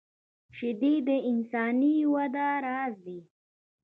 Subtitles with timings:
[0.55, 3.19] شیدې د انساني وده راز دي